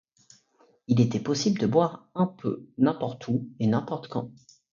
Il 0.87 0.99
était 0.99 1.19
possible 1.19 1.59
de 1.61 1.67
boire 1.67 2.09
un 2.15 2.25
peu 2.25 2.67
n'importe 2.79 3.27
où 3.27 3.47
et 3.59 3.67
n'importe 3.67 4.07
quand. 4.07 4.31